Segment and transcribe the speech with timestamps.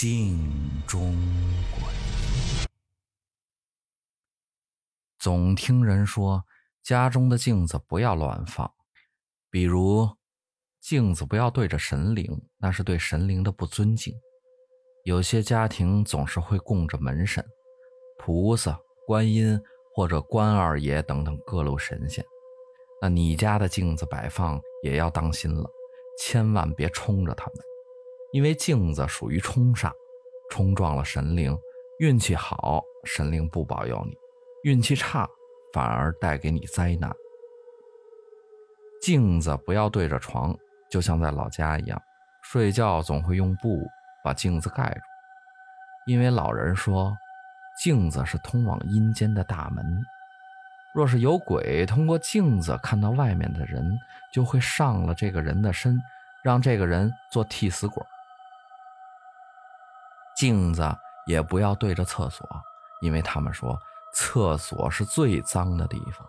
[0.00, 0.38] 镜
[0.86, 1.12] 中
[1.72, 1.82] 鬼。
[5.18, 6.44] 总听人说，
[6.84, 8.72] 家中的镜子不要乱放，
[9.50, 10.08] 比如
[10.80, 14.14] 镜子不要对着神灵，那是对神灵的不尊敬。
[15.02, 17.44] 有些家庭总是会供着门神、
[18.20, 19.60] 菩萨、观音
[19.96, 22.24] 或者关二爷等等各路神仙，
[23.02, 25.68] 那你家的镜子摆放也要当心了，
[26.20, 27.56] 千万别冲着他们。
[28.32, 29.90] 因为镜子属于冲煞，
[30.50, 31.56] 冲撞了神灵，
[31.98, 34.12] 运气好，神灵不保佑你；
[34.64, 35.26] 运气差，
[35.72, 37.10] 反而带给你灾难。
[39.00, 40.54] 镜子不要对着床，
[40.90, 42.00] 就像在老家一样，
[42.42, 43.80] 睡觉总会用布
[44.22, 45.00] 把镜子盖住，
[46.06, 47.16] 因为老人说，
[47.82, 50.04] 镜子是通往阴间的大门，
[50.94, 53.98] 若是有鬼通过镜子看到外面的人，
[54.34, 55.98] 就会上了这个人的身，
[56.42, 58.04] 让这个人做替死鬼。
[60.38, 60.82] 镜子
[61.26, 62.48] 也不要对着厕所，
[63.02, 63.76] 因为他们说
[64.14, 66.24] 厕所是最脏的地方。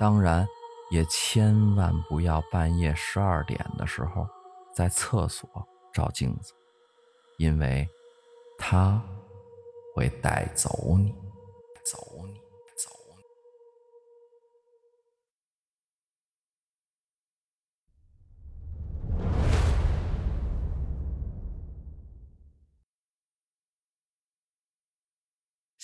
[0.00, 0.46] 当然，
[0.90, 4.26] 也千万不要半夜十二点的时候
[4.74, 5.48] 在厕所
[5.92, 6.54] 照镜子，
[7.36, 7.88] 因为
[8.58, 9.00] 他
[9.94, 11.14] 会带走你，
[11.84, 12.43] 走你。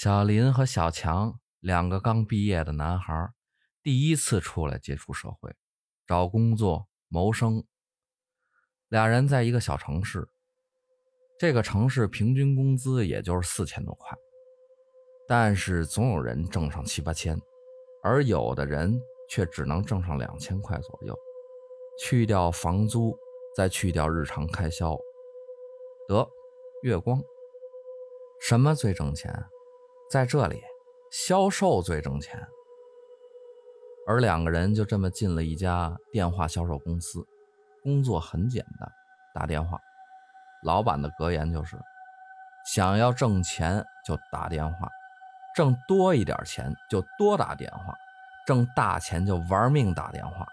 [0.00, 3.30] 小林和小强两个刚毕业的男孩，
[3.82, 5.56] 第一次出来接触社会，
[6.06, 7.64] 找工作谋生。
[8.86, 10.28] 俩人在一个小城市，
[11.36, 14.16] 这个城市平均工资也就是四千多块，
[15.26, 17.36] 但是总有人挣上七八千，
[18.04, 21.18] 而有的人却只能挣上两千块左右。
[22.00, 23.18] 去掉房租，
[23.56, 24.96] 再去掉日常开销，
[26.06, 26.24] 得
[26.84, 27.20] 月光。
[28.40, 29.34] 什么最挣钱？
[30.10, 30.62] 在这里，
[31.10, 32.40] 销售最挣钱。
[34.06, 37.22] 而两个人就这么进了一家电话销售公司，
[37.82, 38.90] 工作很简单，
[39.34, 39.78] 打电话。
[40.64, 41.76] 老板的格言就是：
[42.74, 44.88] 想要挣钱就打电话，
[45.54, 47.94] 挣多一点钱就多打电话，
[48.46, 50.46] 挣大钱就玩命打电话。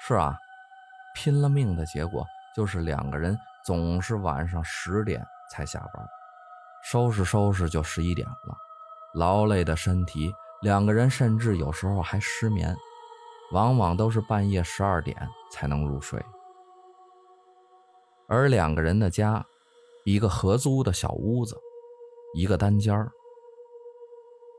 [0.00, 0.38] 是啊，
[1.16, 2.24] 拼了命的结果
[2.54, 6.08] 就是两个人总是晚上十点才下班。
[6.84, 8.56] 收拾收拾就十一点了，
[9.14, 10.30] 劳累的身体，
[10.60, 12.76] 两个人甚至有时候还失眠，
[13.52, 15.16] 往往都是半夜十二点
[15.50, 16.22] 才能入睡。
[18.26, 19.44] 而两个人的家，
[20.04, 21.56] 一个合租的小屋子，
[22.34, 23.10] 一个单间儿，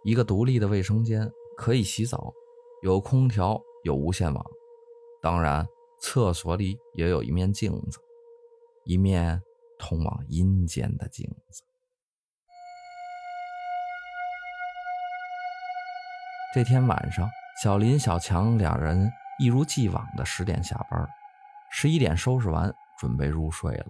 [0.04, 2.34] 一个独立的卫生间，可以洗澡，
[2.82, 4.46] 有空调，有无线网，
[5.22, 5.68] 当然，
[6.00, 8.00] 厕所里也有一面镜子，
[8.84, 9.40] 一面
[9.78, 11.62] 通往阴间的镜子。
[16.56, 17.30] 这天晚上，
[17.62, 19.12] 小林、小强两人
[19.42, 21.06] 一如既往的十点下班，
[21.70, 23.88] 十一点收拾完，准备入睡了。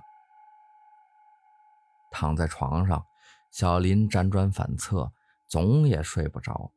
[2.10, 3.06] 躺在床上，
[3.52, 5.14] 小林辗转反侧，
[5.48, 6.72] 总也睡不着。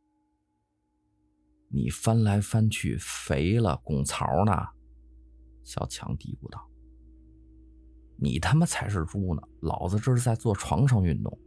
[1.71, 4.53] 你翻来翻去，肥了，拱槽呢？
[5.65, 6.69] 小强嘀咕道
[8.21, 9.41] ：“你他妈才是猪呢！
[9.63, 11.39] 老子这是在做床上运动。”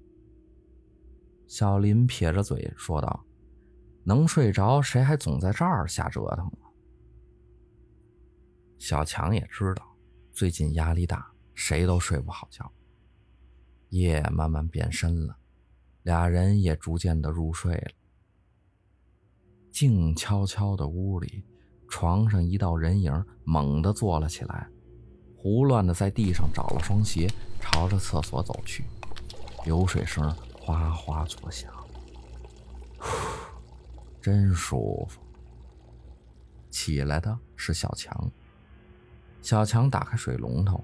[1.46, 3.24] 小林撇着嘴说道。
[4.04, 6.68] 能睡着，谁还总在这儿瞎折腾呢？
[8.80, 9.96] 小强也知道，
[10.32, 12.72] 最近压力大，谁都睡不好觉。
[13.90, 15.38] 夜慢慢变深了，
[16.04, 17.92] 俩人也逐渐的入睡了。
[19.72, 21.44] 静悄悄的屋里，
[21.88, 24.68] 床上一道人影猛地坐了起来，
[25.38, 27.30] 胡乱的在地上找了双鞋，
[27.60, 28.86] 朝着厕所走去。
[29.64, 31.72] 流水声哗哗作响。
[34.22, 35.20] 真舒服。
[36.70, 38.32] 起来的是小强。
[39.42, 40.84] 小强打开水龙头，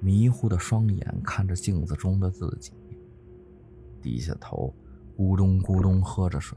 [0.00, 2.72] 迷糊的双眼看着镜子中的自己，
[4.00, 4.72] 低下头，
[5.16, 6.56] 咕咚咕咚喝着水。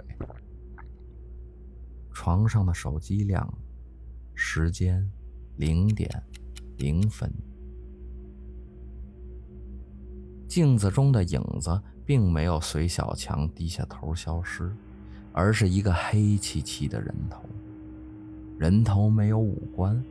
[2.13, 3.57] 床上的手机亮了，
[4.35, 5.11] 时间
[5.57, 6.23] 零点
[6.77, 7.33] 零分。
[10.47, 14.71] 镜子中的影子并没有随小强低下头消失。
[15.33, 17.43] 而是一个黑漆漆的人头，
[18.57, 20.01] 人头没有五官，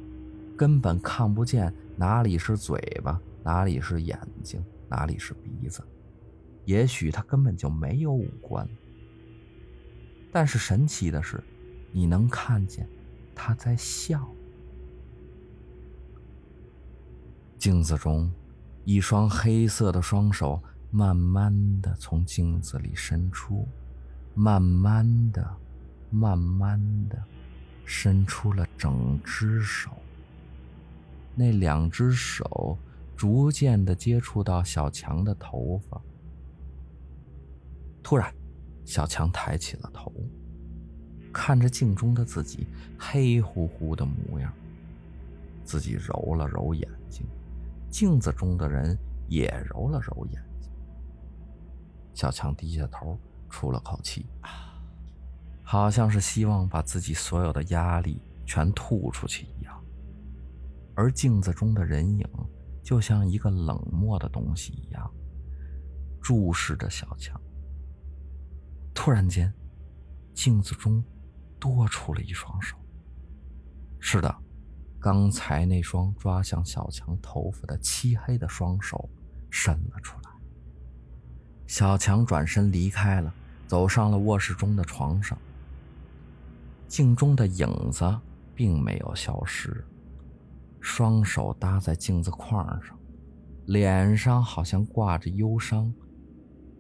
[0.57, 5.83] 根本看不见哪里是嘴巴，哪里是眼睛，哪里是鼻子。
[6.65, 8.69] 也许他根本就没有五官，
[10.33, 11.43] 但是神奇的是，
[11.93, 12.89] 你能看见
[13.35, 14.29] 他在笑。
[17.59, 18.29] 镜子中，
[18.85, 20.61] 一双黑色的双手
[20.91, 23.67] 慢慢的从镜子里伸出，
[24.35, 25.57] 慢慢的、
[26.11, 27.23] 慢慢的
[27.85, 29.91] 伸出了整只手。
[31.35, 32.77] 那两只手
[33.17, 36.01] 逐渐的接触到小强的头发。
[38.03, 38.35] 突然，
[38.85, 40.13] 小强抬起了头，
[41.33, 42.67] 看着镜中的自己
[42.99, 44.53] 黑乎乎的模样。
[45.65, 47.25] 自己揉了揉眼睛，
[47.89, 48.99] 镜子中的人
[49.29, 50.71] 也揉了揉眼睛。
[52.13, 53.17] 小强低下头，
[53.53, 54.27] 出了口气，
[55.63, 59.85] 好像是希望把自己所有的压力全吐出去一样。
[60.97, 62.27] 而镜子中的人影
[62.83, 65.09] 就像一个冷漠的东西一样，
[66.21, 67.41] 注视着小强。
[68.95, 69.53] 突然间，
[70.35, 71.05] 镜子中
[71.61, 72.77] 多出了一双手。
[74.01, 74.35] 是的。
[75.05, 79.11] 刚才那双抓向小强头发的漆黑的双手
[79.51, 80.31] 伸了出来。
[81.67, 83.35] 小强转身离开了，
[83.73, 85.39] 走上了卧室中的床上。
[86.87, 88.05] 镜中的影子
[88.55, 89.83] 并没有消失，
[90.79, 92.95] 双手搭在镜子框上，
[93.65, 95.91] 脸上好像挂着忧伤，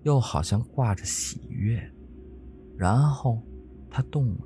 [0.02, 1.82] 又好像挂着喜悦。
[2.76, 3.40] 然后
[3.90, 4.40] 他动了，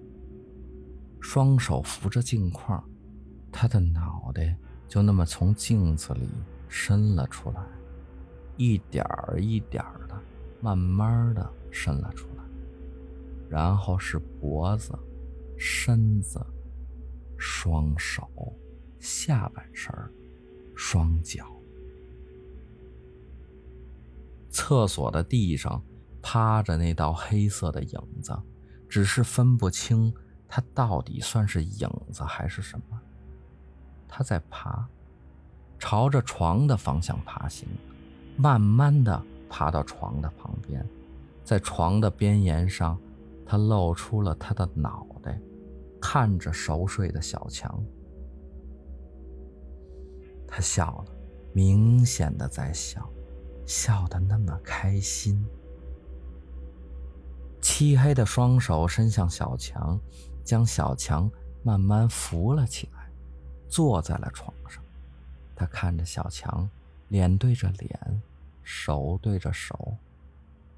[1.20, 2.81] 双手扶着镜框。
[3.50, 4.56] 他的脑袋
[4.87, 6.28] 就那么从镜子里
[6.69, 7.60] 伸了出来，
[8.56, 10.14] 一点儿一点儿的，
[10.60, 12.35] 慢慢的伸了出来，
[13.48, 14.93] 然后是脖子、
[15.56, 16.44] 身子、
[17.37, 18.28] 双手、
[18.98, 19.93] 下半身、
[20.75, 21.46] 双脚。
[24.50, 25.82] 厕所的地上
[26.22, 28.34] 趴着那道黑色的影子，
[28.88, 30.12] 只是分不清
[30.48, 33.00] 它到底算是影子还是什么。
[34.08, 34.88] 他在爬，
[35.78, 37.69] 朝着床的方向爬行，
[38.37, 40.84] 慢慢的爬到床的旁边，
[41.44, 42.98] 在床的边沿上，
[43.46, 45.40] 他露出了他的脑袋，
[46.00, 47.82] 看着熟睡的小强。
[50.46, 51.12] 他笑了，
[51.52, 53.08] 明显的在笑，
[53.64, 55.46] 笑得那么开心。
[57.60, 59.98] 漆黑的双手伸向小强，
[60.44, 61.31] 将小强
[61.62, 63.10] 慢慢扶了起来。
[63.69, 64.82] 坐在了床上，
[65.56, 66.70] 他看着小强，
[67.08, 68.22] 脸对着脸，
[68.62, 69.96] 手对着手，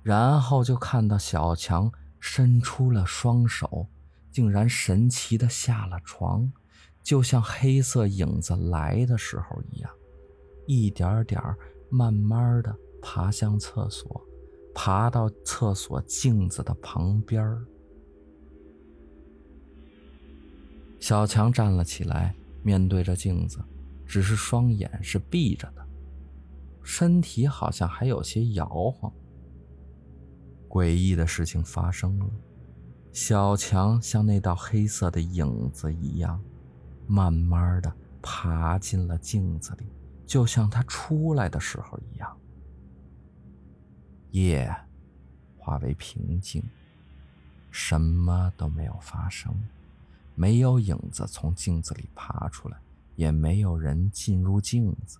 [0.02, 3.86] 然后就看到小强伸出了双手，
[4.30, 6.52] 竟然神奇的下了床，
[7.02, 9.90] 就像黑色影子来的时候一样，
[10.66, 11.42] 一点点
[11.90, 14.20] 慢慢的爬向厕所，
[14.74, 17.58] 爬到厕所镜子的旁边
[21.00, 22.34] 小强站了起来。
[22.60, 23.58] 面对着镜子，
[24.04, 25.86] 只是双眼是闭着的，
[26.82, 29.10] 身体好像还有些摇晃。
[30.68, 32.30] 诡异的事情发生了，
[33.12, 36.42] 小强像那道黑色的影子一样，
[37.06, 39.86] 慢慢的爬进了镜子里，
[40.26, 42.36] 就像他出来的时候一样。
[44.30, 44.70] 夜
[45.56, 46.62] 化为平静，
[47.70, 49.54] 什么都没有发生。
[50.34, 52.78] 没有影子从镜子里爬出来，
[53.16, 55.18] 也没有人进入镜子。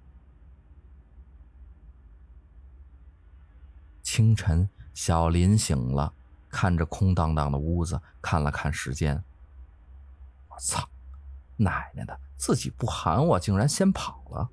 [4.03, 6.13] 清晨，小林醒了，
[6.49, 9.23] 看着空荡荡的屋子，看了看时间。
[10.49, 10.89] 我操，
[11.57, 14.51] 奶奶的，自己不喊我，竟然先跑了。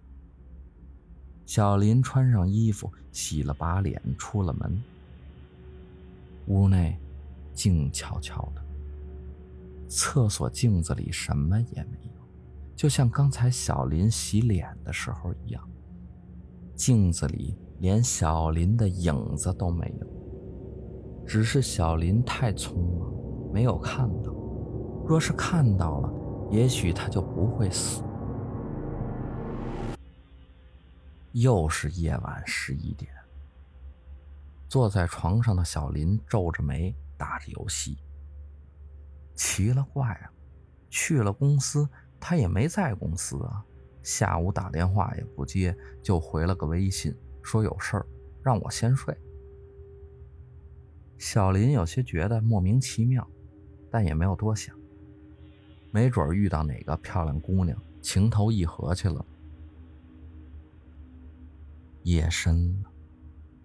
[1.48, 4.80] 小林穿上衣服，洗了把脸，出了门。
[6.46, 6.96] 屋内
[7.56, 8.64] 静悄悄的。
[9.90, 12.22] 厕所镜子里什么也没有，
[12.75, 15.68] 就像刚才小林洗脸的时候一样。
[16.75, 20.08] 镜子里连小林的影子都没有，
[21.25, 23.12] 只是小林太匆忙，
[23.51, 24.32] 没有看到。
[25.05, 26.13] 若是看到了，
[26.51, 28.03] 也许他就不会死。
[31.32, 33.12] 又是夜晚十一点，
[34.70, 37.98] 坐在床上的小林皱着眉打着游戏。
[39.36, 40.32] 奇了怪啊！
[40.89, 41.89] 去了公司，
[42.20, 43.65] 他也没在公司啊。
[44.01, 48.05] 下午打电话也不接，就回了个微信，说有事儿，
[48.41, 49.15] 让我先睡。
[51.18, 53.28] 小林有些觉得莫名其妙，
[53.90, 54.76] 但也没有多想。
[55.92, 59.26] 没准遇到哪个漂亮姑娘，情投意合去了。
[62.04, 62.92] 夜深了，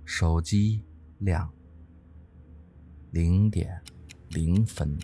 [0.04, 0.82] 手机
[1.18, 1.50] 亮，
[3.10, 3.82] 零点
[4.28, 4.96] 零分。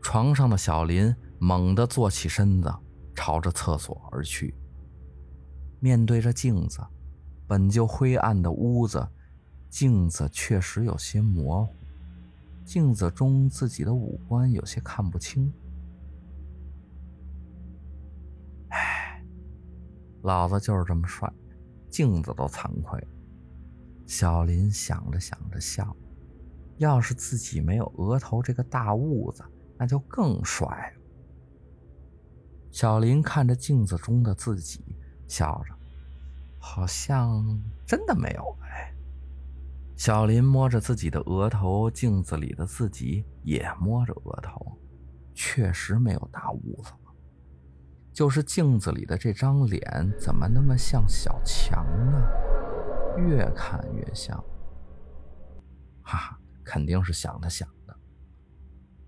[0.00, 2.74] 床上的小林猛地坐起身子，
[3.14, 4.54] 朝着厕所而去。
[5.80, 6.80] 面对着镜子，
[7.46, 9.06] 本就灰暗的屋子，
[9.68, 11.74] 镜子确实有些模糊，
[12.64, 15.52] 镜子中自己的五官有些看不清。
[18.70, 19.22] 唉，
[20.22, 21.32] 老子就是这么帅，
[21.88, 23.06] 镜子都惭愧。
[24.06, 25.94] 小林想着想着笑，
[26.78, 29.44] 要是自己没有额头这个大痦子，
[29.76, 31.02] 那就更帅了。
[32.70, 34.82] 小林看着镜子中的自己，
[35.26, 35.74] 笑着，
[36.58, 37.44] 好像
[37.86, 38.94] 真的没有哎。
[39.98, 44.78] 小林摸着自己的额头，镜子里的自己也摸着额头，
[45.34, 46.92] 确实没有大痦子。
[48.12, 49.82] 就是镜子里的这张脸，
[50.16, 52.22] 怎么那么像小强呢？
[53.18, 54.38] 越看越像，
[56.02, 57.96] 哈哈，肯定是想他想的。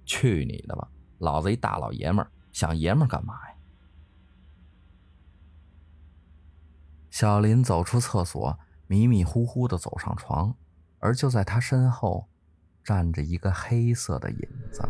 [0.05, 3.55] 去你的吧，老子一大老爷们儿，想爷们儿干嘛呀？
[7.11, 10.53] 小林走出厕所，迷迷糊糊的走上床，
[11.01, 12.29] 而就在他身后，
[12.85, 14.83] 站着一个黑色的影子，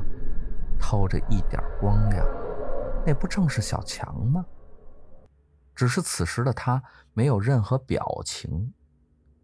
[0.78, 2.26] 透着一点光亮。
[3.06, 4.44] 那不正是小强吗？
[5.74, 6.82] 只是此时的他
[7.14, 8.74] 没有任何表情。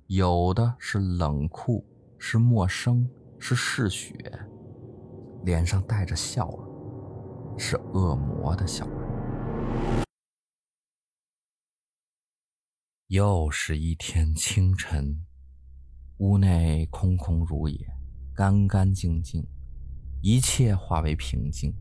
[0.08, 1.84] 有的是冷酷，
[2.18, 3.08] 是陌生，
[3.38, 4.14] 是嗜血，
[5.44, 10.04] 脸上带着笑容，是恶魔的笑容。
[13.06, 15.24] 又是一天清晨，
[16.18, 17.78] 屋内空空如也，
[18.34, 19.46] 干干净净，
[20.20, 21.74] 一切化为平静，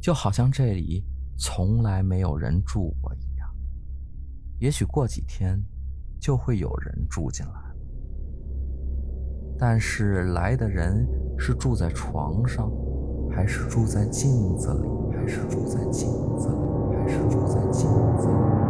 [0.00, 1.04] 就好像这里
[1.38, 3.48] 从来没有人住过一样。
[4.58, 5.62] 也许过几天。
[6.22, 7.52] 就会有人住进来，
[9.58, 11.04] 但是来的人
[11.36, 12.70] 是住在床上，
[13.28, 18.61] 还是住在镜子里，还是住在镜子里，还是住在镜子里？